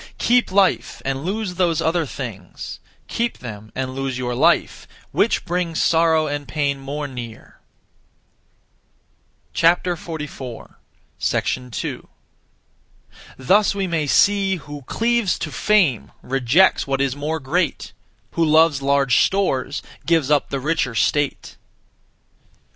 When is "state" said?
20.95-21.57